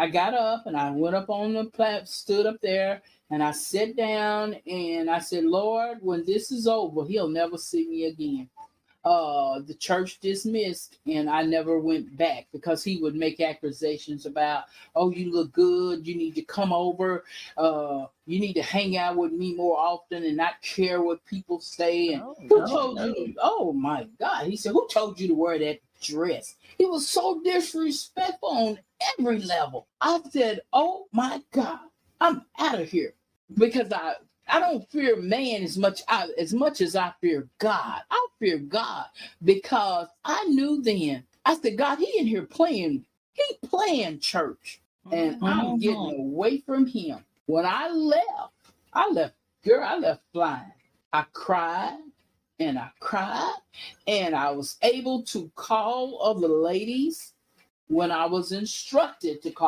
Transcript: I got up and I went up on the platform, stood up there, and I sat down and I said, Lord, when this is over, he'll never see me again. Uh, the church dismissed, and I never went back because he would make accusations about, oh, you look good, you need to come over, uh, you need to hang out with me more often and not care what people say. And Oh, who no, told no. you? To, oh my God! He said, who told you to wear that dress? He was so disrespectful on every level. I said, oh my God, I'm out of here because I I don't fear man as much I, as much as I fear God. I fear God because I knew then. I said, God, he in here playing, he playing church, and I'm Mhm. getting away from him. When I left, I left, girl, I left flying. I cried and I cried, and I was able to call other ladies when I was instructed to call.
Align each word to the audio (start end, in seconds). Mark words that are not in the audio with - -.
I 0.00 0.08
got 0.08 0.32
up 0.32 0.64
and 0.64 0.78
I 0.78 0.90
went 0.92 1.14
up 1.14 1.28
on 1.28 1.52
the 1.52 1.66
platform, 1.66 2.06
stood 2.06 2.46
up 2.46 2.58
there, 2.62 3.02
and 3.30 3.42
I 3.42 3.50
sat 3.50 3.96
down 3.96 4.56
and 4.66 5.10
I 5.10 5.18
said, 5.18 5.44
Lord, 5.44 5.98
when 6.00 6.24
this 6.24 6.50
is 6.50 6.66
over, 6.66 7.04
he'll 7.04 7.28
never 7.28 7.58
see 7.58 7.86
me 7.86 8.06
again. 8.06 8.48
Uh, 9.04 9.60
the 9.60 9.74
church 9.74 10.18
dismissed, 10.20 11.00
and 11.06 11.28
I 11.28 11.42
never 11.42 11.78
went 11.78 12.16
back 12.16 12.46
because 12.50 12.82
he 12.82 12.96
would 13.02 13.14
make 13.14 13.42
accusations 13.42 14.24
about, 14.24 14.64
oh, 14.96 15.10
you 15.10 15.30
look 15.30 15.52
good, 15.52 16.06
you 16.06 16.14
need 16.14 16.34
to 16.36 16.42
come 16.42 16.72
over, 16.72 17.24
uh, 17.58 18.06
you 18.24 18.40
need 18.40 18.54
to 18.54 18.62
hang 18.62 18.96
out 18.96 19.16
with 19.16 19.32
me 19.32 19.54
more 19.54 19.78
often 19.78 20.24
and 20.24 20.36
not 20.36 20.62
care 20.62 21.02
what 21.02 21.24
people 21.26 21.60
say. 21.60 22.14
And 22.14 22.22
Oh, 22.22 22.36
who 22.48 22.58
no, 22.58 22.66
told 22.66 22.96
no. 22.96 23.04
you? 23.06 23.34
To, 23.34 23.34
oh 23.42 23.72
my 23.74 24.06
God! 24.18 24.46
He 24.46 24.56
said, 24.56 24.72
who 24.72 24.88
told 24.90 25.20
you 25.20 25.28
to 25.28 25.34
wear 25.34 25.58
that 25.58 25.80
dress? 26.02 26.54
He 26.78 26.86
was 26.86 27.06
so 27.06 27.42
disrespectful 27.42 28.48
on 28.48 28.78
every 29.18 29.40
level. 29.40 29.88
I 30.00 30.20
said, 30.30 30.62
oh 30.72 31.06
my 31.12 31.42
God, 31.52 31.80
I'm 32.20 32.44
out 32.58 32.80
of 32.80 32.90
here 32.90 33.14
because 33.54 33.92
I 33.92 34.14
I 34.48 34.60
don't 34.60 34.90
fear 34.90 35.16
man 35.16 35.62
as 35.62 35.78
much 35.78 36.02
I, 36.08 36.28
as 36.38 36.54
much 36.54 36.80
as 36.80 36.96
I 36.96 37.12
fear 37.20 37.48
God. 37.58 38.02
I 38.10 38.28
fear 38.40 38.58
God 38.58 39.06
because 39.44 40.08
I 40.24 40.44
knew 40.46 40.82
then. 40.82 41.24
I 41.46 41.56
said, 41.56 41.78
God, 41.78 41.98
he 41.98 42.18
in 42.18 42.26
here 42.26 42.44
playing, 42.44 43.06
he 43.34 43.68
playing 43.68 44.20
church, 44.20 44.82
and 45.12 45.36
I'm 45.42 45.76
Mhm. 45.76 45.80
getting 45.80 46.10
away 46.20 46.60
from 46.60 46.86
him. 46.86 47.24
When 47.46 47.66
I 47.66 47.88
left, 47.90 48.54
I 48.94 49.10
left, 49.10 49.34
girl, 49.64 49.84
I 49.84 49.98
left 49.98 50.22
flying. 50.32 50.72
I 51.12 51.24
cried 51.32 51.98
and 52.60 52.78
I 52.78 52.90
cried, 53.00 53.56
and 54.06 54.34
I 54.36 54.50
was 54.52 54.78
able 54.82 55.22
to 55.24 55.50
call 55.56 56.20
other 56.22 56.48
ladies 56.48 57.34
when 57.90 58.12
I 58.12 58.24
was 58.26 58.52
instructed 58.52 59.42
to 59.42 59.50
call. 59.50 59.58